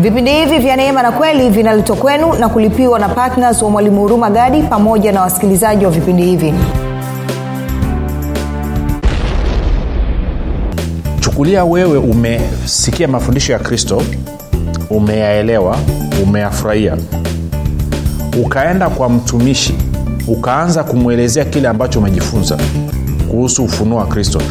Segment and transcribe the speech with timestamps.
[0.00, 4.30] vipindi hivi vya neema na kweli vinaletwa kwenu na kulipiwa na ptns wa mwalimu huruma
[4.30, 6.54] gadi pamoja na wasikilizaji wa vipindi hivi.
[11.20, 14.02] Chukulia wewe umesikia mafundisho ya kristo
[14.90, 15.76] umeyaelewa
[16.22, 16.96] umeyafurahia
[18.44, 19.74] ukaenda kwa mtumishi
[20.28, 22.58] ukaanza kumwelezea kile ambacho umejifunza
[23.30, 24.42] kuhusu ufunuo wa kristo.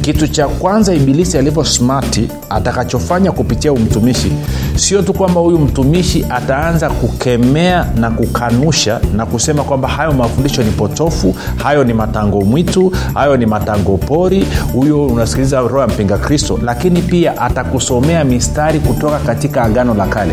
[0.00, 4.32] Kitu cha kwanza ibilisi alivyo smati atakachofanya kupitia umtumishi
[4.78, 10.70] sio tu kwamba huyu mtumishi ataanza kukemea na kukanusha na kusema kwamba hayo mafundisho ni
[10.70, 16.58] potofu hayo ni matango mwitu hayo ni matango pori huyo unasikiliza roho ya mpinga kristo
[16.64, 20.32] lakini pia atakusomea mistari kutoka katika agano la kale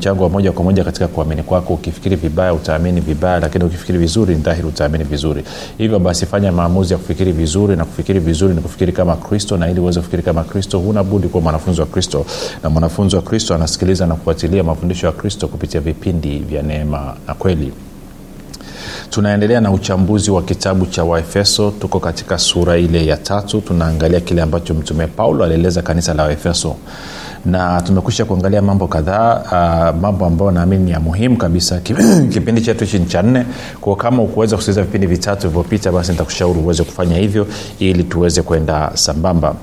[0.01, 1.73] mchango wa moja kwa moja katika kuamini kwako.
[1.73, 5.43] Ukifikiri vibaya utaamini vibaya lakini ukifikiri vizuri ni dhahiri utaamini vizuri.
[5.77, 9.69] Hivyo basi fanya maamuzi ya kufikiri vizuri na kufikiri vizuri ni kufikiri kama kristo na
[9.71, 12.25] ili uweze kufikiri kama kristo huna budi kuwa mwanafunzi wa kristo.
[12.63, 17.33] Na mwanafunzi wa kristo anasikiliza na kufuatilia mafundisho ya kristo kupitia vipindi vya neema na
[17.33, 17.71] kweli.
[19.09, 21.71] Tunaendelea na uchambuzi wa kitabu cha waefeso.
[21.79, 23.61] Tuko katika sura ile ya tatu.
[23.61, 26.75] Tunaangalia kile ambacho mtume paulo alieleza kanisa la waefeso
[27.45, 29.35] na tumekwisha kuangalia mambo kadhaa
[29.95, 31.79] uh, mambo ambayo naamini ni ya muhimu kabisa
[32.33, 33.45] kipindi chetu hichi cha nne.
[33.81, 37.47] Kwa kama ukuweza kusikiliza vipindi vitatu vilivyopita basi nitakushauri uweze kufanya hivyo
[37.79, 39.55] ili tuweze kwenda sambamba.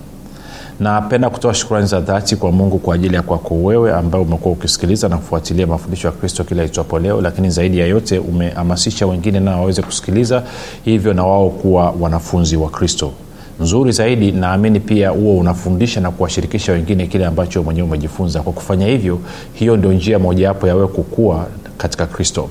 [0.81, 5.09] Napenda kutoa shukrani za dhati kwa mungu kwa ajili ya kwako wewe ambaye umekuwa ukisikiliza
[5.09, 9.61] na kufuatilia mafundisho ya kristo kila itwapo leo lakini zaidi ya yote umehamasisha wengine nao
[9.61, 10.43] waweze kusikiliza
[10.85, 13.13] hivyo na wao kuwa wanafunzi wa kristo
[13.61, 18.41] nzuri zaidi naamini pia huo unafundisha na kuwashirikisha wengine kile ambacho mwenyewe umejifunza.
[18.43, 19.19] Kwa kufanya hivyo
[19.53, 21.47] hiyo ndio njia mojawapo ya wewe kukua
[21.79, 22.49] katika kristo.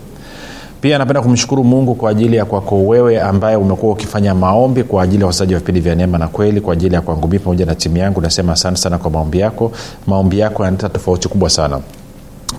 [0.82, 5.22] Pia napenda kumshukuru mungu kwa ajili ya kwako wewe ambaye umekuwa ukifanya maombi kwa ajili
[5.22, 7.76] ya wasaji wa vipindi vya neema na kweli kwa ajili ya kwangu mii pamoja na
[7.76, 8.22] timu yangu.
[8.22, 9.72] Nasema asante sana kwa maombi yako.
[10.08, 11.80] Maombi yako yanaleta tofauti kubwa sana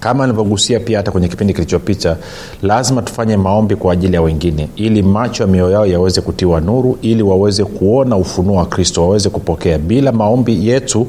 [0.00, 2.16] kama nilivyogusia pia hata kwenye kipindi kilichopita
[2.62, 6.98] lazima tufanye maombi kwa ajili ya wengine ili macho ya mioyo yao yaweze kutiwa nuru
[7.02, 9.78] ili waweze kuona ufunuo wa kristo waweze kupokea.
[9.78, 11.06] Bila maombi yetu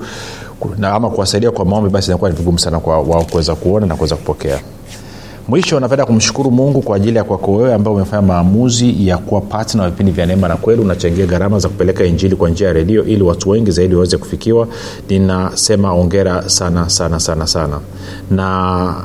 [0.78, 3.95] na ama kuwasaidia kwa maombi basi inakuwa ni vigumu sana kwa wao kuweza kuona na
[3.95, 4.59] kuweza kupokea
[5.49, 9.89] mwisho napenda kumshukuru mungu kwa ajili ya kwako wewe ambao umefanya maamuzi ya kuwa patna
[9.89, 10.81] vipindi vya neema na kweli.
[10.81, 14.67] Unachangia gharama za kupeleka injili kwa njia ya redio ili watu wengi zaidi waweze kufikiwa.
[15.09, 17.79] Ninasema ongera sana sana sana sana.
[18.31, 18.95] Na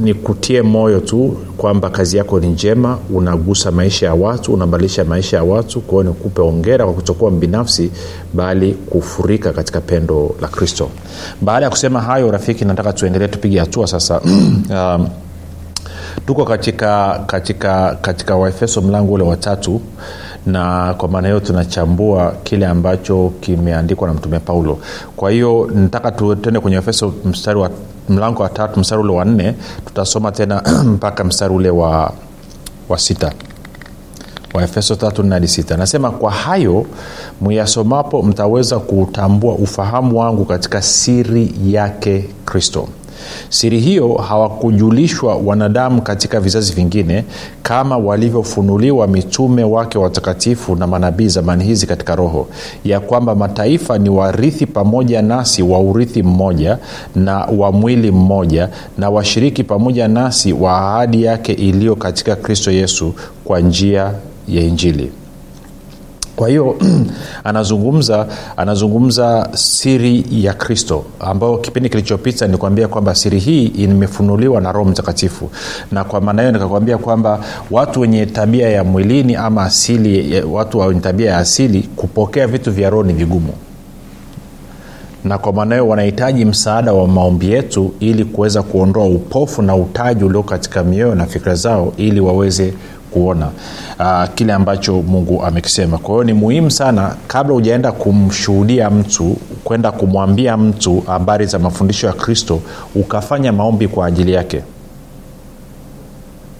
[0.00, 5.44] nikutie moyo tu kwamba kazi yako ni njema unagusa maisha ya watu unabadilisha maisha ya
[5.44, 5.80] watu.
[5.80, 7.90] Kwao nikupe ongera kwa kutokuwa mbinafsi
[8.34, 10.88] bali kufurika katika pendo la kristo.
[11.40, 14.20] Baada ya kusema hayo rafiki nataka tuendelee tupige hatua sasa.
[14.70, 15.08] Um,
[16.26, 19.80] tuko katika katika katika waefeso mlango ule watatu
[20.46, 24.78] na kwa maana hiyo tunachambua kile ambacho kimeandikwa na mtume paulo.
[25.16, 27.70] Kwa hiyo nataka tuende kwenye efeso mstari wa
[28.08, 29.54] mlango wa tatu mstari ule wa nne.
[29.86, 30.62] Tutasoma tena
[30.94, 32.12] mpaka mstari ule wa,
[32.88, 33.32] wa sita.
[34.54, 35.76] Waefeso tatu nadi sita.
[35.76, 36.86] Nasema kwa hayo
[37.40, 42.88] muyasomapo mtaweza kuutambua ufahamu wangu katika siri yake kristo
[43.48, 47.24] siri hiyo hawakujulishwa wanadamu katika vizazi vingine
[47.62, 52.46] kama walivyofunuliwa mitume wake watakatifu na manabii zamani hizi katika roho
[52.84, 56.78] ya kwamba mataifa ni warithi pamoja nasi wa urithi mmoja
[57.16, 63.14] na wa mwili mmoja na washiriki pamoja nasi wa ahadi yake iliyo katika kristo yesu
[63.44, 64.12] kwa njia
[64.48, 65.12] ya injili
[66.36, 66.76] kwa hiyo
[67.44, 68.26] anazungumza
[68.56, 75.50] anazungumza siri ya kristo ambayo kipindi kilichopita nikuambia kwamba siri hii imefunuliwa na roho mtakatifu.
[75.92, 77.40] Na kwa maana hiyo nikakwambia kwamba
[77.70, 82.90] watu wenye tabia ya mwilini ama asili watu wenye tabia ya asili kupokea vitu vya
[82.90, 83.52] roho ni vigumu.
[85.24, 90.24] Na kwa maana hiyo wanahitaji msaada wa maombi yetu ili kuweza kuondoa upofu na utaji
[90.24, 92.74] ulio katika mioyo na fikira zao ili waweze
[93.12, 93.46] kuona
[94.00, 95.98] uh, kile ambacho mungu amekisema.
[95.98, 102.06] Kwa hiyo ni muhimu sana kabla hujaenda kumshuhudia mtu kwenda kumwambia mtu habari za mafundisho
[102.06, 102.60] ya kristo
[102.94, 104.62] ukafanya maombi kwa ajili yake.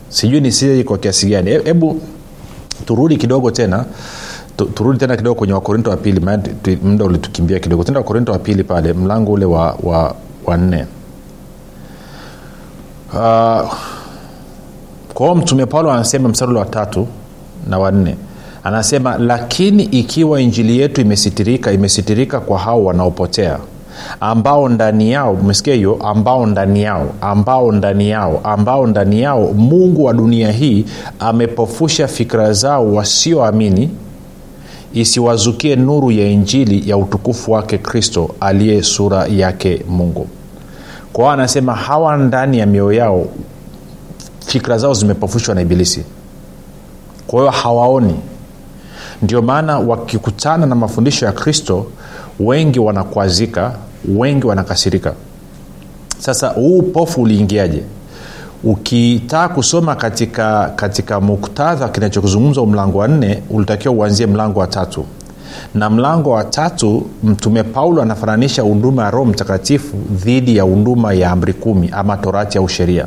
[0.09, 1.51] Sijui ni siri kwa kiasi gani.
[1.51, 2.01] Hebu
[2.87, 3.85] turudi kidogo tena
[4.75, 6.21] turudi tena kidogo kwenye wakorinto wa pili
[6.83, 7.85] muda ulitukimbia kidogo.
[7.85, 10.15] Tenda wakorinto wa pili pale mlango ule wa, wa,
[10.47, 10.57] wa
[13.15, 13.73] uh,
[15.15, 17.07] kwa hiyo mtume paulo anasema msarulo wa tatu
[17.69, 18.17] na wanne
[18.65, 23.59] anasema lakini ikiwa injili yetu imesitirika imesitirika kwa hao wanaopotea
[24.21, 25.99] ambao ndani yao mesikia hiyo?
[26.05, 30.85] Ambao ndani yao ambao ndani yao ambao ndani yao mungu wa dunia hii
[31.21, 33.91] amepofusha fikira zao wasioamini
[34.95, 40.27] isiwazukie nuru ya injili ya utukufu wake kristo aliye sura yake mungu.
[41.13, 43.27] Kwao anasema hawa ndani ya mioyo yao
[44.47, 46.05] fikira zao zimepofushwa na ibilisi.
[47.27, 48.15] Kwa hiyo hawaoni.
[49.23, 51.87] Ndio maana wakikutana na mafundisho ya kristo
[52.41, 53.73] wengi wanakwazika
[54.09, 55.13] wengi wanakasirika.
[56.19, 57.83] Sasa huu upofu uliingiaje?
[58.65, 65.05] Ukitaka kusoma katika katika muktadha kinachozungumzwa mlango wa nne ulitakiwa uanzie mlango wa tatu.
[65.75, 71.31] Na mlango wa tatu mtume paulo anafananisha huduma ya roho mtakatifu dhidi ya huduma ya
[71.31, 73.07] amri kumi ama torati au sheria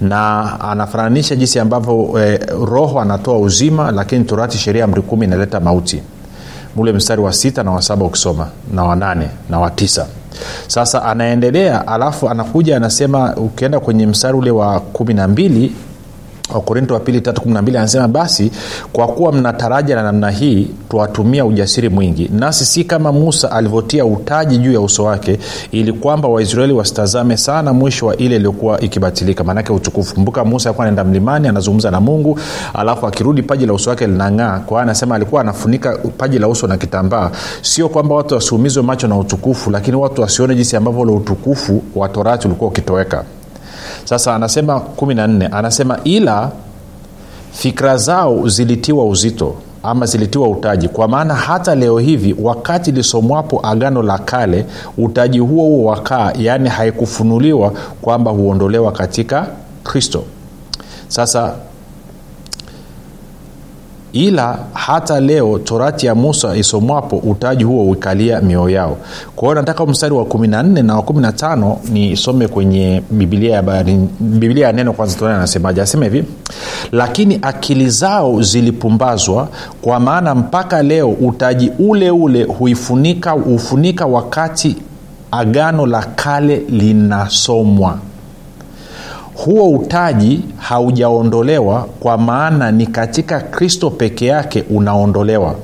[0.00, 6.02] na anafananisha jinsi ambavyo eh, roho anatoa uzima lakini torati sheria amri kumi inaleta mauti.
[6.76, 10.06] Ule mstari wa sita na wa saba ukisoma na wanane na wa tisa.
[10.66, 15.72] Sasa anaendelea alafu anakuja anasema ukienda kwenye mstari ule wa kumi na mbili
[16.54, 18.50] wakorinto wa pili tatu kumi na mbili anasema basi
[18.92, 22.30] kwa kuwa mna taraja na namna hii twatumia ujasiri mwingi.
[22.32, 25.38] Nasi si kama musa alivyotia utaji juu ya uso wake
[25.72, 29.44] ili kwamba waisraeli wasitazame sana mwisho wa ile iliyokuwa ikibatilika.
[29.44, 30.14] Maanake utukufu.
[30.14, 32.38] Kumbuka musa alikuwa anaenda mlimani anazungumza na mungu
[32.74, 34.58] alafu akirudi paji la uso wake linang'aa.
[34.58, 37.30] Kwa anasema alikuwa anafunika paji la uso na kitambaa.
[37.62, 42.08] Sio kwamba watu wasiumizwe macho na utukufu lakini watu wasione jinsi ambavyo ule utukufu wa
[42.08, 43.24] torati ulikuwa ukitoweka
[44.08, 46.50] sasa anasema 14 anasema ila
[47.52, 50.88] fikra zao zilitiwa uzito ama zilitiwa utaji.
[50.88, 54.66] Kwa maana hata leo hivi wakati lisomwapo agano la kale
[54.98, 57.72] utaji huo huo wakaa yaani haikufunuliwa
[58.02, 59.46] kwamba huondolewa katika
[59.84, 60.24] kristo.
[61.08, 61.52] Sasa
[64.12, 68.96] ila hata leo torati ya musa isomwapo utaji huo uikalia mioyo yao.
[69.36, 73.84] Kwa hiyo nataka mstari wa 14 na wa 15 nisome kwenye bibilia ya,
[74.20, 75.80] bibilia ya neno kwanza tuone anasemaje.
[75.80, 76.24] Anasema hivi
[76.92, 79.48] lakini akili zao zilipumbazwa
[79.82, 84.76] kwa maana mpaka leo utaji ule ule huifunika hufunika wakati
[85.30, 87.98] agano la kale linasomwa
[89.44, 95.54] huo utaji haujaondolewa kwa maana ni katika kristo peke yake unaondolewa.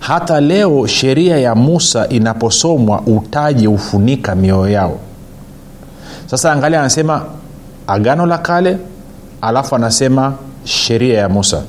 [0.00, 4.98] Hata leo sheria ya musa inaposomwa utaji hufunika mioyo yao.
[6.26, 7.24] Sasa angalia anasema
[7.86, 8.78] agano la kale
[9.40, 11.62] alafu anasema sheria ya musa.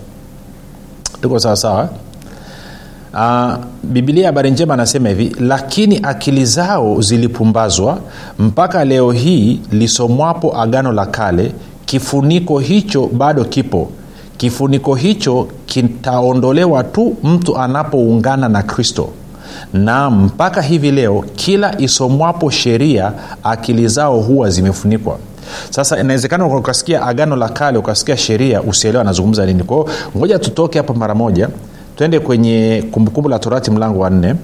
[1.22, 1.90] Tuko sawasawa
[3.16, 3.54] Uh,
[3.84, 8.00] bibilia habari njema anasema hivi lakini akili zao zilipumbazwa
[8.40, 11.52] mpaka leo hii lisomwapo agano la kale
[11.86, 13.90] kifuniko hicho bado kipo.
[14.38, 19.10] Kifuniko hicho kitaondolewa tu mtu anapoungana na kristo.
[19.74, 23.12] Na mpaka hivi leo kila isomwapo sheria
[23.44, 25.18] akili zao huwa zimefunikwa.
[25.70, 29.64] Sasa inawezekana ukasikia agano la kale ukasikia sheria usielewa anazungumza nini.
[29.64, 31.50] Kwao ngoja tutoke hapo mara moja
[31.96, 34.36] twende kwenye kumbukumbu la torati mlango wa nne.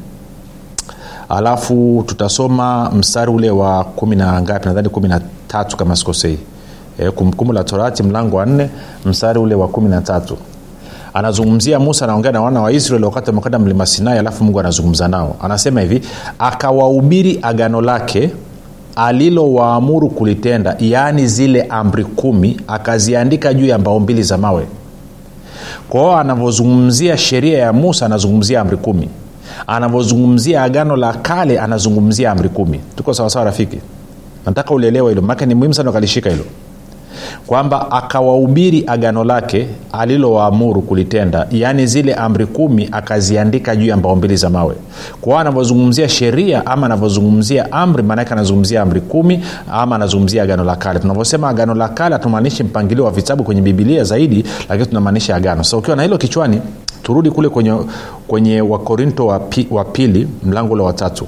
[1.29, 4.65] Alafu tutasoma mstari ule wa kumi na ngapi?
[4.67, 6.37] Nadhani kumi na tatu kama sikosei.
[6.99, 8.69] E, kumbukumbu la torati mlango wa nne
[9.05, 10.37] mstari ule wa kumi na tatu.
[11.13, 15.35] Anazungumzia musa anaongea na wana wa israeli wakati wamekwenda mlima sinai alafu mungu anazungumza nao.
[15.41, 16.01] Anasema hivi
[16.39, 18.31] akawahubiri agano lake
[18.95, 24.67] alilowaamuru kulitenda yaani zile amri kumi akaziandika juu ya mbao mbili za mawe
[25.89, 29.09] kwa hiyo anavyozungumzia sheria ya musa anazungumzia amri kumi.
[29.67, 32.79] Anavyozungumzia agano la kale anazungumzia amri kumi.
[32.95, 33.77] Tuko sawasawa rafiki?
[34.45, 35.21] Nataka ulielewa hilo.
[35.21, 36.43] Maake ni muhimu sana ukalishika hilo
[37.47, 44.35] kwamba akawahubiri agano lake alilowaamuru kulitenda yaani zile amri kumi akaziandika juu ya mbao mbili
[44.35, 44.75] za mawe.
[45.21, 50.99] Kwao anavyozungumzia sheria ama anavyozungumzia amri maanake anazungumzia amri kumi ama anazungumzia agano la kale.
[50.99, 55.63] Tunavyosema agano la kale hatumaanishi mpangilio wa vitabu kwenye bibilia zaidi lakini tunamaanisha agano.
[55.63, 56.61] So ukiwa na hilo kichwani
[57.03, 57.75] turudi kule kwenye,
[58.27, 61.27] kwenye wakorinto wa, pi, wa pili mlango ule watatu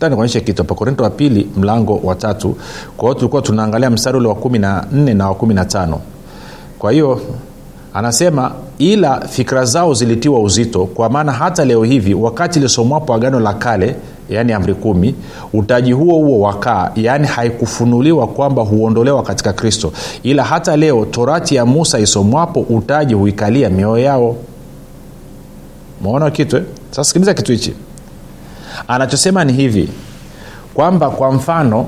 [0.00, 0.74] nikuonyeshe kitu hapa.
[0.74, 2.56] Korinto wa pili mlango wa tatu.
[2.96, 6.00] Kwa hiyo tulikuwa tunaangalia mstari ule wa kumi na nne na wa kumi na tano.
[6.78, 7.20] Kwa hiyo
[7.94, 13.54] anasema ila fikira zao zilitiwa uzito kwa maana hata leo hivi wakati lisomwapo agano la
[13.54, 13.96] kale
[14.30, 15.14] yaani amri kumi
[15.52, 19.92] utaji huo huo wakaa yaani haikufunuliwa kwamba huondolewa katika kristo.
[20.22, 24.36] Ila hata leo torati ya musa isomwapo utaji huikalia mioyo yao.
[26.02, 26.62] Maona kitu eh?
[26.90, 27.74] sasa sikiliza kitu hichi
[28.88, 29.88] anachosema ni hivi
[30.74, 31.86] kwamba kwa mfano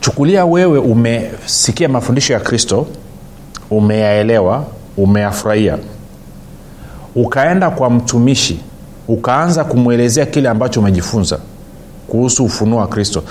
[0.00, 2.86] chukulia wewe umesikia mafundisho ya kristo
[3.70, 4.64] umeyaelewa
[4.96, 5.78] umeyafurahia
[7.14, 8.60] ukaenda kwa mtumishi
[9.08, 11.38] ukaanza kumwelezea kile ambacho umejifunza
[12.06, 13.22] kuhusu ufunuo wa kristo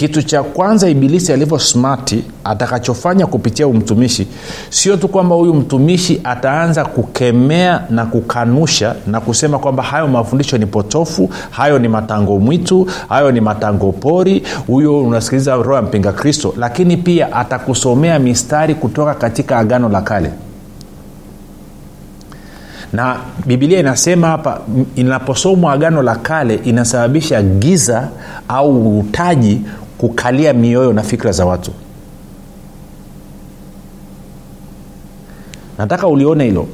[0.00, 4.28] kitu cha kwanza ibilisi alivyo smati atakachofanya kupitia umtumishi
[4.70, 10.66] sio tu kwamba huyu mtumishi ataanza kukemea na kukanusha na kusema kwamba hayo mafundisho ni
[10.66, 16.54] potofu hayo ni matango mwitu hayo ni matango pori huyo unasikiliza roho ya mpinga kristo
[16.56, 20.30] lakini pia atakusomea mistari kutoka katika agano la kale.
[22.92, 23.16] Na
[23.46, 24.60] bibilia inasema hapa
[24.96, 28.08] inaposomwa agano la kale inasababisha giza
[28.48, 29.60] au utaji
[30.00, 31.70] kukalia mioyo na fikra za watu.
[35.78, 36.66] Nataka ulione hilo.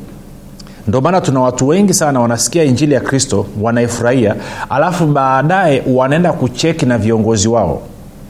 [0.88, 4.34] Ndio maana tuna watu wengi sana wanasikia injili ya kristo wanaifurahia
[4.70, 7.82] alafu baadaye wanaenda kucheki na viongozi wao.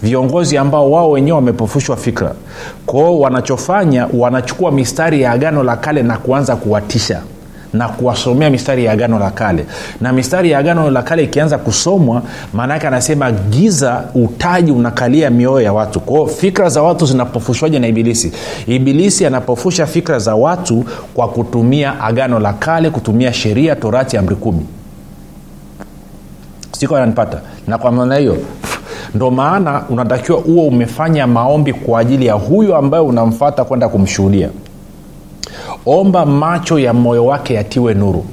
[0.03, 2.35] Viongozi ambao wao wenyewe wamepofushwa fikra.
[2.87, 7.23] Kwao wanachofanya wanachukua mistari ya agano la kale na kuanza kuwatisha
[7.73, 9.67] na kuwasomea mistari ya agano la kale.
[10.01, 15.73] Na mistari ya agano la kale ikianza kusomwa maanaake anasema giza utaji unakalia mioyo ya
[15.73, 16.01] watu.
[16.01, 18.33] Kwao fikra za watu zinapofushwaje na ibilisi?
[18.67, 24.67] Ibilisi anapofusha fikra za watu kwa kutumia agano la kale kutumia sheria torati amri kumi.
[26.73, 27.41] Siko ananipata?
[27.67, 28.37] Na kwa maana hiyo
[29.15, 34.49] ndo maana unatakiwa huo umefanya maombi kwa ajili ya huyo ambayo unamfata kwenda kumshuhudia
[35.87, 38.25] omba macho ya moyo wake yatiwe nuru.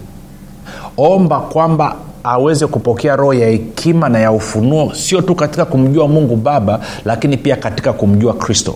[0.98, 6.36] Omba kwamba aweze kupokea roho ya hekima na ya ufunuo sio tu katika kumjua mungu
[6.36, 8.76] baba lakini pia katika kumjua kristo.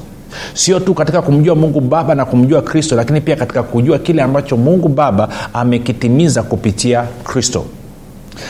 [0.53, 4.57] Sio tu katika kumjua mungu baba na kumjua kristo lakini pia katika kujua kile ambacho
[4.57, 7.65] mungu baba amekitimiza kupitia kristo.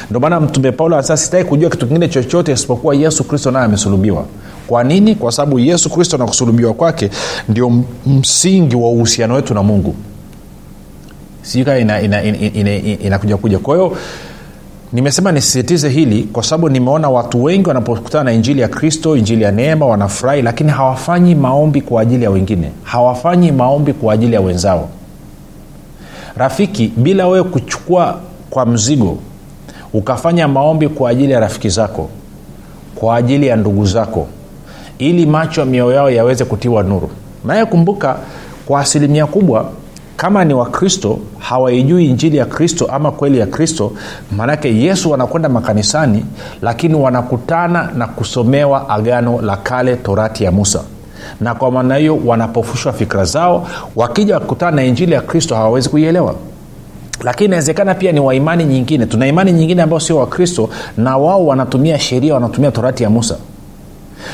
[0.09, 4.25] Ndio maana mtume paulo anasema sitaki kujua kitu kingine chochote isipokuwa yesu kristo naye amesulubiwa.
[4.67, 5.15] Kwa nini?
[5.15, 7.09] Kwa sababu yesu kristo na kusulubiwa kwake
[7.49, 7.71] ndio
[8.05, 9.95] msingi wa uhusiano wetu na mungu
[11.47, 13.59] sijukaa inakuja ina, ina, ina, ina, ina kuja.
[13.59, 13.97] Kwa hiyo
[14.93, 19.51] nimesema nisisitize hili kwa sababu nimeona watu wengi wanapokutana na injili ya kristo injili ya
[19.51, 22.71] neema wanafurahi lakini hawafanyi maombi kwa ajili ya wengine.
[22.83, 24.89] Hawafanyi maombi kwa ajili ya wenzao.
[26.37, 29.17] Rafiki bila wewe kuchukua kwa mzigo
[29.93, 32.09] ukafanya maombi kwa ajili ya rafiki zako
[32.95, 34.27] kwa ajili ya ndugu zako
[34.99, 37.09] ili macho ya mioyo yao yaweze kutiwa nuru.
[37.45, 38.17] Naye kumbuka
[38.65, 39.71] kwa asilimia kubwa
[40.17, 43.91] kama ni wakristo hawaijui injili ya kristo ama kweli ya kristo
[44.31, 46.25] maanake yesu wanakwenda makanisani
[46.61, 50.83] lakini wanakutana na kusomewa agano la kale torati ya musa.
[51.41, 56.35] Na kwa maana hiyo wanapofushwa fikra zao wakija wakikutana na injili ya kristo hawawezi kuielewa.
[57.23, 59.05] Lakini inawezekana pia ni waimani nyingine.
[59.05, 63.37] Tuna imani nyingine ambao sio wakristo na wao wanatumia sheria wanatumia torati ya musa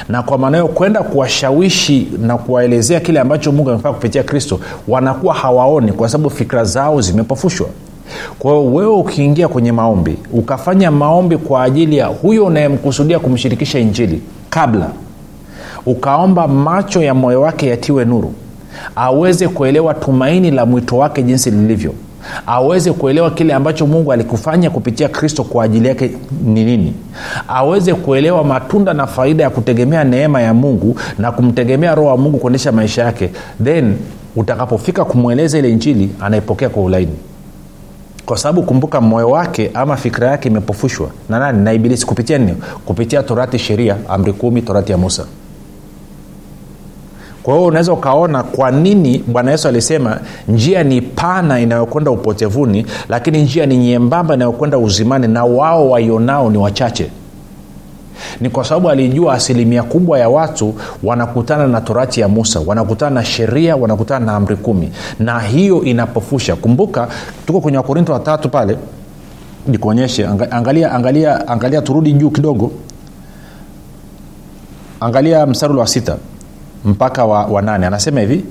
[0.09, 5.33] na kwa maana hiyo kwenda kuwashawishi na kuwaelezea kile ambacho mungu amefanya kupitia kristo wanakuwa
[5.33, 7.67] hawaoni kwa sababu fikra zao zimepofushwa.
[8.39, 14.21] Kwa hiyo wewe ukiingia kwenye maombi ukafanya maombi kwa ajili ya huyo unayemkusudia kumshirikisha injili
[14.49, 14.89] kabla
[15.85, 18.33] ukaomba macho ya moyo wake yatiwe nuru
[18.95, 21.93] aweze kuelewa tumaini la mwito wake jinsi lilivyo
[22.47, 26.11] aweze kuelewa kile ambacho mungu alikufanya kupitia kristo kwa ajili yake
[26.45, 26.93] ni nini.
[27.47, 32.37] Aweze kuelewa matunda na faida ya kutegemea neema ya mungu na kumtegemea roho wa mungu
[32.37, 33.29] kuendesha maisha yake.
[33.63, 33.95] Then
[34.35, 37.15] utakapofika kumweleza ile injili anaipokea kwa ulaini.
[38.25, 41.09] Kwa sababu kumbuka moyo wake ama fikira yake imepofushwa.
[41.29, 41.63] Na nani?
[41.63, 42.05] Na ibilisi.
[42.05, 42.57] Kupitia nini?
[42.85, 45.25] Kupitia torati sheria amri kumi torati ya musa
[47.43, 53.41] kwa hiyo unaweza ukaona kwa nini bwana yesu alisema njia ni pana inayokwenda upotevuni lakini
[53.41, 57.09] njia ni nyembamba inayokwenda uzimani na wao waionao ni wachache.
[58.41, 60.73] Ni kwa sababu alijua asilimia kubwa ya watu
[61.03, 64.91] wanakutana na torati ya musa wanakutana na sheria wanakutana na amri kumi.
[65.19, 66.55] Na hiyo inapofusha.
[66.55, 67.07] Kumbuka
[67.47, 68.77] tuko kwenye wakorinto watatu pale.
[69.67, 70.27] Nikuonyeshe.
[70.51, 72.71] Angalia angalia angalia turudi juu kidogo.
[74.99, 76.17] Angalia mstari wa sita
[76.85, 77.85] mpaka wa, wa nane.
[77.87, 78.43] Anasema hivi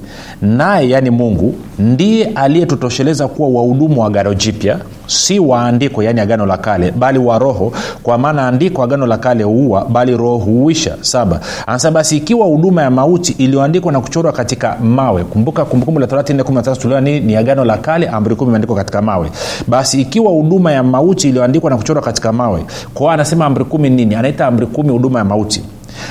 [0.42, 6.56] naye yaani mungu ndiye aliyetutosheleza kuwa wahudumu wa agano jipya si waandiko yaani agano la
[6.56, 7.72] kale bali wa roho.
[8.02, 10.96] Kwa maana andiko agano la kale huua bali roho huuisha.
[11.00, 16.06] Saba anasema basi ikiwa huduma ya mauti iliyoandikwa na kuchorwa katika mawe kumbuka kumbukumbu la
[16.06, 19.30] torati 4 tuliwa ni, ni agano la kale amri kumi imeandikwa katika mawe.
[19.68, 24.14] Basi ikiwa huduma ya mauti iliyoandikwa na kuchorwa katika mawe kwao anasema amri kumi nini?
[24.14, 25.62] Anaita amri kumi huduma ya mauti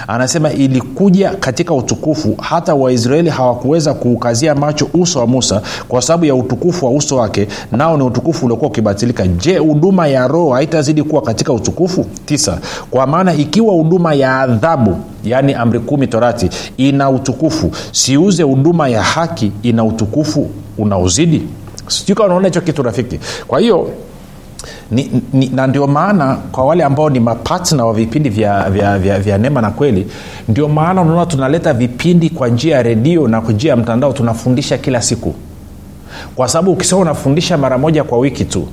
[0.08, 6.36] anasema ilikuja katika utukufu hata waisraeli hawakuweza kuukazia macho uso wa musa kwa sababu ya
[6.36, 9.28] utukufu wa uso wake nao ni utukufu uliokuwa ukibatilika.
[9.28, 12.06] Je huduma ya roho haitazidi kuwa katika utukufu?
[12.26, 12.58] Tisa
[12.92, 19.04] kwa maana ikiwa huduma ya adhabu yaani amri kumi torati ina utukufu siuze huduma ya
[19.04, 21.42] haki ina utukufu unaozidi?
[21.88, 23.20] Sijui kama unaona hicho kitu rafiki.
[23.48, 23.90] Kwa hiyo
[24.92, 29.20] ni, ni, na ndio maana kwa wale ambao ni mapatna wa vipindi vya, vya, vya,
[29.20, 30.08] vya neema na kweli
[30.48, 34.78] ndio maana unaona tunaleta vipindi kwa njia ya redio na kwa njia ya mtandao tunafundisha
[34.78, 35.36] kila siku.
[36.36, 38.68] Kwa sababu ukisema unafundisha mara moja kwa wiki tu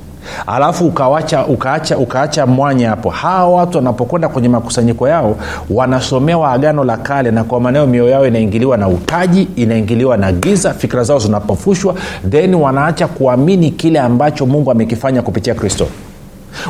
[0.46, 3.10] alafu ukawacha ukaacha ukaacha mwanya hapo.
[3.10, 5.36] Hawa watu wanapokwenda kwenye makusanyiko yao
[5.70, 10.74] wanasomewa agano la kale na kwa maneo mioyo yao inaingiliwa na utaji inaingiliwa na giza
[10.74, 11.94] fikira zao zinapofushwa
[12.30, 15.86] then wanaacha kuamini kile ambacho mungu amekifanya kupitia kristo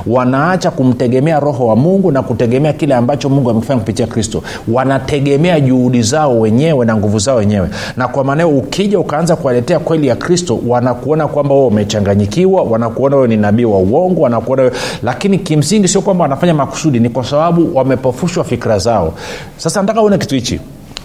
[0.07, 4.43] wanaacha kumtegemea roho wa mungu na kutegemea kile ambacho mungu amekifanya kupitia kristo.
[4.73, 7.69] Wanategemea juhudi zao wenyewe na nguvu zao wenyewe.
[7.97, 13.29] Na kwa maneo ukija ukaanza kuwaletea kweli ya kristo wanakuona kwamba wewe umechanganyikiwa wanakuona wewe
[13.29, 17.77] ni nabii wa uongo wanakuona wewe lakini kimsingi sio kwamba wanafanya makusudi ni kwa sababu
[17.77, 19.13] wamepofushwa fikira zao.
[19.57, 20.61] Sasa nataka uone kitu hichi.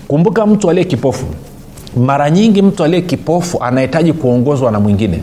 [0.08, 1.26] Kumbuka mtu aliye kipofu.
[1.98, 5.20] Mara nyingi mtu aliye kipofu anahitaji kuongozwa na mwingine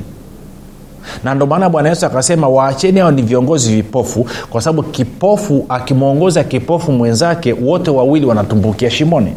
[1.25, 6.45] na ndio maana bwana yesu akasema waacheni hao ni viongozi vipofu kwa sababu kipofu akimwongoza
[6.45, 9.33] kipofu mwenzake wote wawili wanatumbukia shimoni.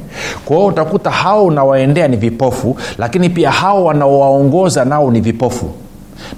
[0.45, 5.65] Kwa hiyo utakuta hao unawaendea ni vipofu lakini pia hao wanaowaongoza nao ni vipofu.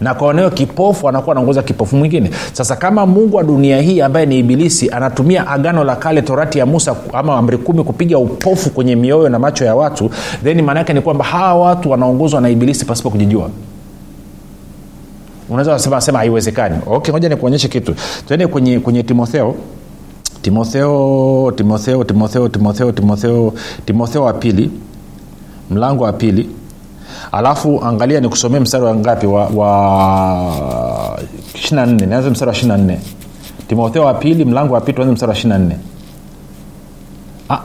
[0.02, 2.30] Na kwa eneo kipofu anakuwa anaongoza kipofu mwingine.
[2.54, 6.65] Sasa kama mungu wa dunia hii ambaye ni ibilisi anatumia agano la kale torati ya
[6.65, 10.10] musa ama amri kumi kupiga upofu kwenye mioyo na macho ya watu
[10.43, 13.50] then maana yake ni kwamba hawa watu wanaongozwa na ibilisi pasipo kujijua
[15.49, 16.77] unaweza sema sema haiwezekani.
[16.86, 17.95] Okay moja nikuonyeshe kitu.
[18.27, 19.55] Tuende kwenye kwenye timotheo.
[20.41, 23.53] Timotheo timotheo timotheo timotheo timotheo
[23.86, 24.71] timotheo wa pili.
[25.69, 26.49] Mlango wa pili.
[27.31, 29.27] Alafu angalia nikusomee mstari wa ngapi?
[29.27, 31.19] Wa, wa
[31.53, 32.97] 24 nianze mstari wa 24
[33.67, 35.71] timotheo wa pili mlango wa pili tuanze mstari wa 24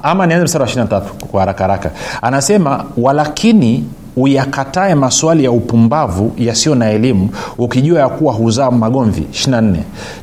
[0.02, 1.90] ama nianze mstari wa 23 kwa haraka haraka.
[2.22, 3.84] Anasema walakini
[4.16, 9.26] uyakatae maswali ya upumbavu yasiyo na elimu ukijua ya kuwa huzaa magomvi.
[9.32, 9.74] 24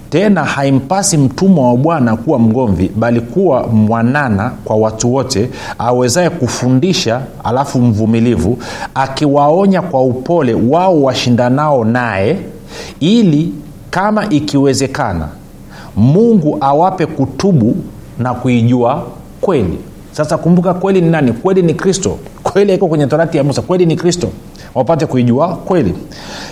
[0.10, 7.21] tena haimpasi mtumwa wa bwana kuwa mgomvi bali kuwa mwanana kwa watu wote awezaye kufundisha
[7.43, 8.58] alafu mvumilivu
[8.95, 12.38] akiwaonya kwa upole wao washindanao naye
[13.00, 13.54] ili
[13.89, 15.28] kama ikiwezekana
[15.95, 17.76] mungu awape kutubu
[18.19, 19.04] na kuijua
[19.41, 19.78] kweli.
[20.12, 21.32] Sasa kumbuka kweli ni nani?
[21.34, 22.17] Kweli ni kristo
[22.53, 23.62] kweli iko kwenye torati ya musa.
[23.62, 24.29] Kweli ni kristo.
[24.75, 25.95] Wapate kuijua kweli.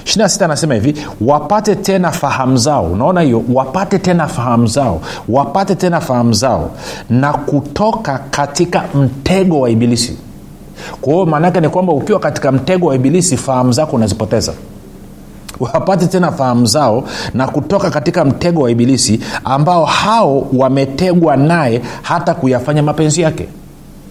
[0.03, 2.84] 26 anasema hivi wapate tena fahamu zao.
[2.86, 3.43] Unaona hiyo?
[3.53, 5.01] Wapate tena fahamu zao.
[5.29, 6.71] Wapate tena fahamu zao.
[7.10, 10.17] Na kutoka katika mtego wa ibilisi.
[11.01, 14.53] Kwa maanaake ni kwamba ukiwa katika mtego wa ibilisi fahamu zako unazipoteza.
[15.60, 17.03] Wapate tena fahamu zao
[17.34, 23.47] na kutoka katika mtego wa ibilisi ambao hao wametegwa naye hata kuyafanya mapenzi yake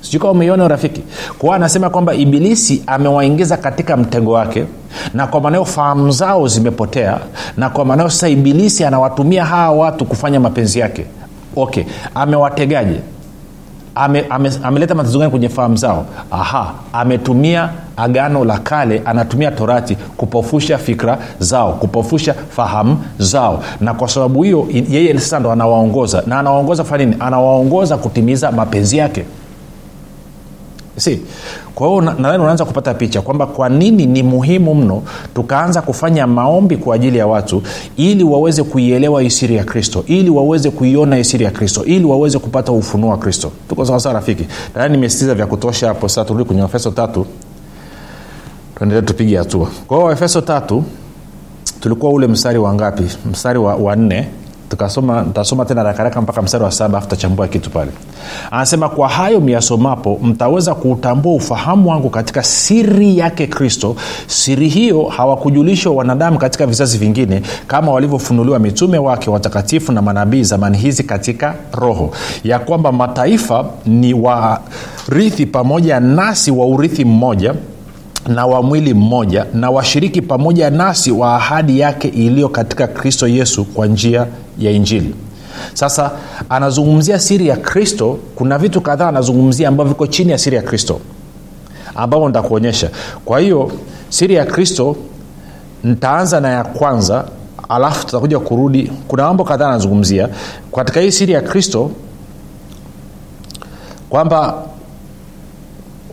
[0.05, 1.03] sijui kama umeiona urafiki
[1.39, 4.65] kwao anasema kwamba ibilisi amewaingiza katika mtego wake
[5.15, 7.19] na kwa maanao fahamu zao zimepotea
[7.57, 11.05] na kwa maanao sasa ibilisi anawatumia hawa watu kufanya mapenzi yake.
[11.57, 13.01] Okay amewategaje?
[13.95, 16.07] Ame, ame, ameleta matatizo gani kwenye fahamu zao?
[16.31, 23.63] Aha ametumia agano la kale anatumia torati kupofusha fikra zao kupofusha fahamu zao.
[23.81, 26.23] Na kwa sababu hiyo yeye sasa ndo anawaongoza.
[26.27, 27.17] Na anawaongoza kufanya nini?
[27.21, 29.25] Anawaongoza kutimiza mapenzi yake
[30.97, 31.21] si
[31.75, 35.03] kwa hiyo nadhani unaanza kupata picha kwamba kwa nini ni muhimu mno
[35.35, 37.63] tukaanza kufanya maombi kwa ajili ya watu
[37.97, 42.73] ili waweze kuielewa isiri ya kristo ili waweze kuiona isiri ya kristo ili waweze kupata
[42.73, 43.53] ufunuo wa kristo.
[43.69, 44.47] Tuko sawasawa rafiki?
[44.75, 46.09] Nadhani nimesitiza vya kutosha hapo.
[46.09, 47.27] Sasa turudi kwenye efeso tatu.
[48.75, 49.69] Tuendelee tupige hatua.
[49.87, 50.85] Kwa hiyo efeso tatu
[51.81, 53.05] tulikuwa ule mstari wa ngapi?
[53.31, 54.29] Mstari wa, wa nne
[54.75, 57.91] tukasoma tasoma tena rakaraka mpaka mstari wa saba afu tachambua kitu pale.
[58.51, 63.97] Anasema kwa hayo miyasomapo mtaweza kuutambua ufahamu wangu katika siri yake kristo.
[64.27, 70.79] Siri hiyo hawakujulishwa wanadamu katika vizazi vingine kama walivyofunuliwa mitume wake watakatifu na manabii zamani
[70.79, 72.11] hizi katika roho.
[72.45, 77.55] Ya kwamba mataifa ni warithi pamoja nasi wa urithi mmoja
[78.27, 83.65] na wa mwili mmoja na washiriki pamoja nasi wa ahadi yake iliyo katika kristo yesu
[83.65, 84.27] kwa njia
[84.59, 85.15] ya injili.
[85.75, 86.11] Sasa
[86.49, 88.19] anazungumzia siri ya kristo.
[88.35, 91.01] Kuna vitu kadhaa anazungumzia ambavyo viko chini ya siri ya kristo
[91.95, 92.91] ambavyo nitakuonyesha.
[93.25, 93.73] Kwa hiyo
[94.09, 94.97] siri ya kristo
[95.85, 97.25] ntaanza na ya kwanza
[97.69, 98.93] alafu tutakuja kurudi.
[99.09, 100.29] Kuna mambo kadhaa anazungumzia.
[100.77, 101.91] Katika hii siri ya kristo
[104.11, 104.63] kwamba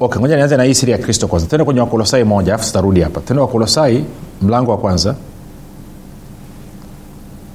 [0.01, 1.47] okay ngoja nianze na hii siri ya kristo kwanza.
[1.47, 3.21] Tende kwenye wakolosai moja alafu tutarudi hapa.
[3.21, 4.05] Tende wakolosai
[4.41, 5.15] mlango wa kwanza.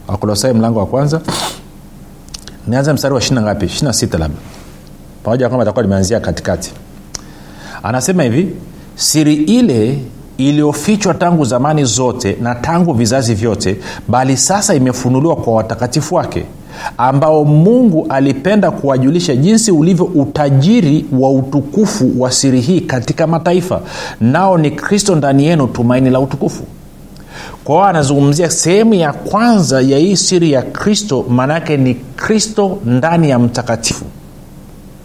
[0.09, 1.20] Wakolosai mlango wa kwanza.
[2.66, 3.66] Nianze mstari wa ishina ngapi?
[3.66, 4.38] Ishina sita labda.
[5.22, 6.72] Pamoja na kwamba takuwa limeanzia katikati.
[7.82, 8.56] Anasema hivi
[8.94, 9.98] siri ile
[10.38, 13.76] iliyofichwa tangu zamani zote na tangu vizazi vyote
[14.09, 16.44] bali sasa imefunuliwa kwa watakatifu wake
[16.98, 23.80] ambao mungu alipenda kuwajulisha jinsi ulivyo utajiri wa utukufu wa siri hii katika mataifa.
[24.20, 26.62] Nao ni kristo ndani yenu tumaini la utukufu.
[27.64, 33.30] Kwa hiyo anazungumzia sehemu ya kwanza ya hii siri ya kristo maanaake ni kristo ndani
[33.30, 34.04] ya mtakatifu.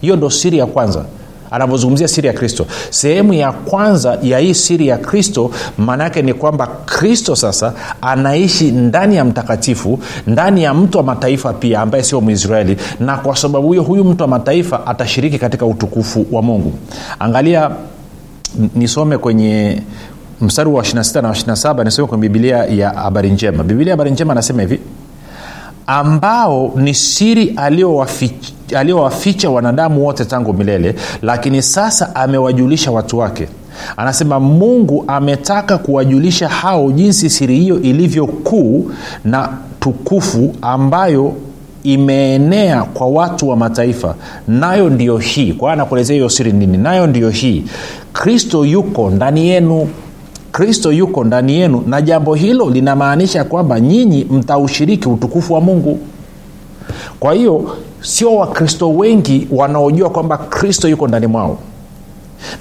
[0.00, 1.04] Hiyo ndo siri ya kwanza
[1.52, 2.66] anavyozungumzia siri ya kristo.
[2.90, 9.16] Sehemu ya kwanza ya hii siri ya kristo maanayake ni kwamba kristo sasa anaishi ndani
[9.16, 12.76] ya mtakatifu ndani ya mtu wa mataifa pia ambaye sio mwisraeli.
[13.00, 16.72] Na kwa sababu hiyo huyu mtu wa mataifa atashiriki katika utukufu wa mungu.
[17.18, 17.70] Angalia
[18.74, 19.82] nisome kwenye
[20.40, 23.64] mstari wa 26 na 27 nisome kwenye bibilia ya habari njema.
[23.64, 24.80] Bibilia ya habari njema anasema hivi
[25.86, 27.56] ambao ni siri
[28.74, 33.48] aliyowaficha wanadamu wote tangu milele lakini sasa amewajulisha watu wake.
[33.96, 38.90] Anasema mungu ametaka kuwajulisha hao jinsi siri hiyo ilivyo kuu
[39.24, 39.48] na
[39.80, 41.32] tukufu ambayo
[41.82, 44.14] imeenea kwa watu wa mataifa.
[44.48, 45.52] Nayo ndiyo hii.
[45.52, 46.78] Kwa anakuelezea hiyo siri nini?
[46.78, 47.64] Nayo ndiyo hii.
[48.12, 49.88] Kristo yuko ndani yenu
[50.52, 55.98] kristo yuko ndani yenu na jambo hilo linamaanisha kwamba nyinyi mtaushiriki utukufu wa mungu.
[57.20, 61.58] Kwa hiyo sio wakristo wengi wanaojua kwamba kristo yuko ndani mwao.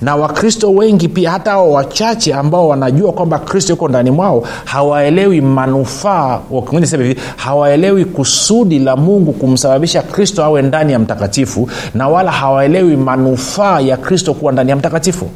[0.02, 5.42] Na wakristo wengi pia hata hao wachache ambao wanajua kwamba kristo yuko ndani mwao hawaelewi
[5.42, 6.40] manufaa
[6.84, 12.98] sema hivi hawaelewi kusudi la mungu kumsababisha kristo awe ndani ya mtakatifu na wala hawaelewi
[12.98, 15.30] manufaa ya kristo kuwa ndani ya mtakatifu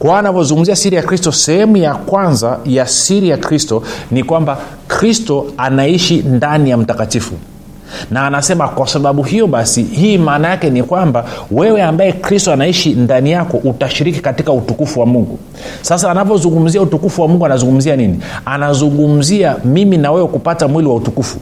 [0.00, 4.58] kwa anavyozungumzia siri ya kristo sehemu ya kwanza ya siri ya kristo ni kwamba
[4.88, 7.34] kristo anaishi ndani ya mtakatifu.
[8.10, 12.90] Na anasema kwa sababu hiyo basi hii maana yake ni kwamba wewe ambaye kristo anaishi
[12.92, 15.38] ndani yako utashiriki katika utukufu wa mungu.
[15.82, 18.20] Sasa anavyozungumzia utukufu wa mungu anazungumzia nini?
[18.44, 21.38] Anazungumzia mimi na wewe kupata mwili wa utukufu.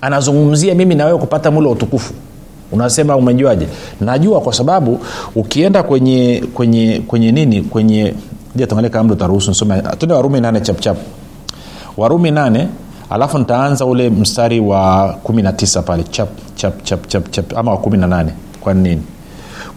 [0.00, 2.14] Anazungumzia mimi na wewe kupata mwili wa utukufu
[2.74, 3.66] unasema umejuaje?
[4.00, 5.00] Najua kwa sababu
[5.34, 8.14] ukienda kwenye kwenye kwenye nini kwenye
[8.56, 9.82] tuangalie kama mdo utaruhusu nisome.
[9.98, 10.96] Tuende warumi nane chapchap
[11.96, 12.68] warumi nane
[13.10, 16.02] alafu nitaanza ule mstari wa 19 pale.
[16.02, 18.26] Chap chap chap chap chap ama wa 18
[18.60, 19.02] kwa nini?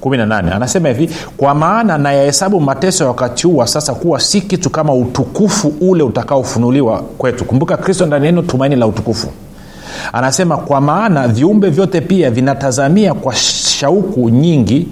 [0.02, 4.70] 18 anasema hivi kwa maana nayahesabu mateso ya wakati huu wa sasa kuwa si kitu
[4.70, 7.46] kama utukufu ule utakaofunuliwa kwetu.
[7.46, 9.28] Kumbuka kristo ndani yenu tumaini la utukufu
[10.14, 14.88] anasema kwa maana viumbe vyote pia vinatazamia kwa shauku nyingi.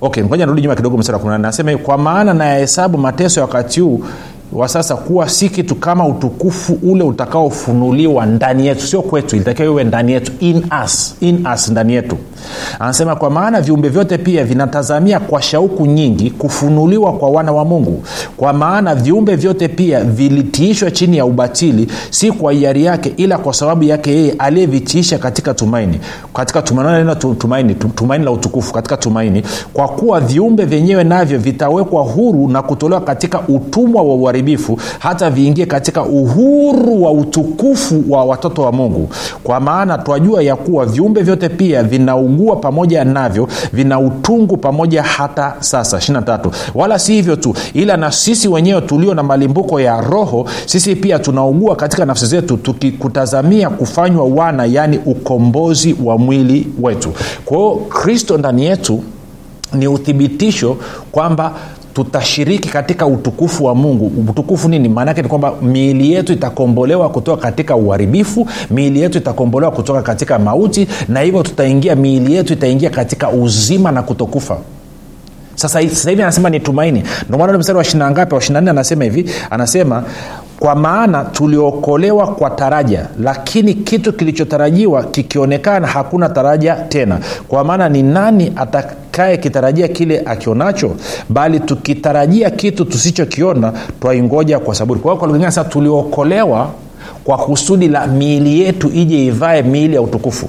[0.00, 4.04] Okay ngoja nirudi nyuma kidogo mstari wa anasema kwa maana nayahesabu mateso ya wakati huu
[4.52, 8.86] wa sasa kuwa si kitu kama utukufu ule utakaofunuliwa ndani yetu.
[8.86, 12.16] Sio kwetu ilitakiwa iwe ndani yetu in us, in us ndani yetu.
[12.78, 18.02] Anasema kwa maana viumbe vyote pia vinatazamia kwa shauku nyingi kufunuliwa kwa wana wa mungu.
[18.36, 23.54] Kwa maana viumbe vyote pia vilitiishwa chini ya ubatili si kwa hiari yake ila kwa
[23.54, 26.00] sababu yake yeye aliyevitiisha katika tumaini.
[26.34, 29.42] Katika tumaini, tumaini, tumaini la utukufu katika tumaini.
[29.72, 35.66] Kwa kuwa viumbe vyenyewe navyo vitawekwa huru na kutolewa katika utumwa wa uharibifu hata viingie
[35.66, 39.08] katika uhuru wa utukufu wa watoto wa mungu.
[39.44, 45.54] Kwa maana twajua ya kuwa viumbe vyote pia vinaugua pamoja navyo vina utungu pamoja hata
[45.60, 45.96] sasa.
[45.98, 50.96] 23 wala si hivyo tu ila na sisi wenyewe tulio na malimbuko ya roho sisi
[50.96, 57.12] pia tunaugua katika nafsi zetu tukikutazamia kufanywa wana yaani ukombozi wa mwili wetu.
[57.44, 59.02] Kwa hiyo kristo ndani yetu
[59.72, 60.76] ni uthibitisho
[61.12, 61.52] kwamba
[61.94, 64.12] tutashiriki katika utukufu wa mungu.
[64.30, 64.88] Utukufu nini?
[64.88, 70.88] Maanaake ni kwamba miili yetu itakombolewa kutoka katika uharibifu miili yetu itakombolewa kutoka katika mauti
[71.08, 74.58] na hivyo tutaingia miili yetu itaingia katika uzima na kutokufa.
[75.54, 77.02] Sasa hivi anasema ni tumaini.
[77.28, 80.04] Ndio maana mstari wa ishina ngapi wa ishina nne anasema hivi anasema
[80.60, 87.18] kwa maana tuliokolewa kwa taraja lakini kitu kilichotarajiwa kikionekana hakuna taraja tena.
[87.48, 90.96] Kwa maana ni nani atakaye kitarajia kile akionacho?
[91.28, 95.00] Bali tukitarajia kitu tusichokiona twaingoja kwa saburi.
[95.00, 96.70] Kwa hiyo kwa sasa tuliokolewa
[97.24, 100.48] kwa kusudi la miili yetu ije ivae miili ya utukufu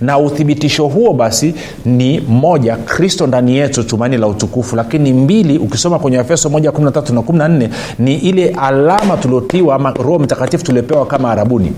[0.00, 4.76] na uthibitisho huo basi ni moja kristo ndani yetu tumaini la utukufu.
[4.76, 10.18] Lakini mbili ukisoma kwenye efeso 1 13 na 14 ni ile alama tuliotiwa ama roho
[10.18, 11.72] mtakatifu tuliopewa kama arabuni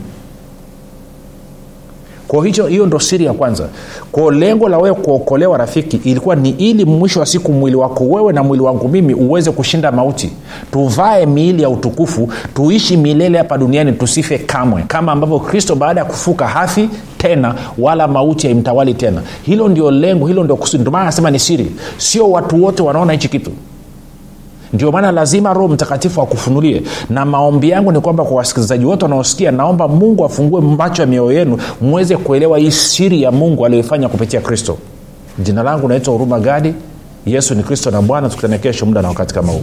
[2.28, 3.68] kwa hicho hiyo ndo siri ya kwanza.
[4.12, 8.32] Kwao lengo la wewe kuokolewa rafiki ilikuwa ni ili mwisho wa siku mwili wako wewe
[8.32, 10.30] na mwili wangu mimi uweze kushinda mauti.
[10.72, 14.82] Tuvae miili ya utukufu tuishi milele hapa duniani tusife kamwe.
[14.88, 19.22] Kama ambavyo kristo baada ya kufuka hafi tena wala mauti haimtawali tena.
[19.42, 20.84] Hilo ndio lengo hilo ndio kusudi.
[20.84, 21.66] Ndio anasema ni siri.
[21.96, 23.50] Sio watu wote wanaona hichi kitu
[24.72, 26.82] ndio maana lazima roho mtakatifu akufunulie.
[27.10, 31.38] Na maombi yangu ni kwamba kwa wasikilizaji wote wanaosikia naomba mungu afungue macho ya mioyo
[31.38, 34.78] yenu mweze kuelewa hii siri ya mungu aliyoifanya kupitia kristo.
[35.38, 36.74] Jina langu naitwa huruma gadi.
[37.26, 39.62] Yesu ni kristo na bwana tukutane kesho muda na wakati kama huu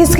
[0.00, 0.19] umekuwa